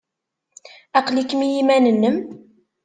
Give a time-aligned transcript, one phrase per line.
[0.99, 2.17] Aql-ikem i yiman-nnem?